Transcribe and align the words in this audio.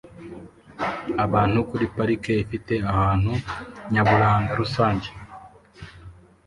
Abantu 1.25 1.57
kuri 1.69 1.85
parike 1.95 2.33
ifite 2.43 2.73
ahantu 2.91 3.31
nyaburanga 3.91 4.51
rusange 4.61 5.09